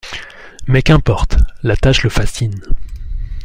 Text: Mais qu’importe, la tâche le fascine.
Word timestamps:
Mais 0.65 0.81
qu’importe, 0.81 1.37
la 1.61 1.75
tâche 1.77 2.01
le 2.01 2.09
fascine. 2.09 2.59